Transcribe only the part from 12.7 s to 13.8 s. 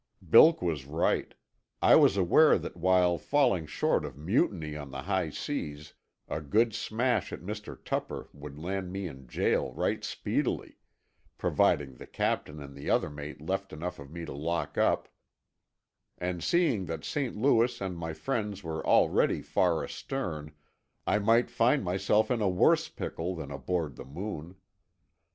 the other mate left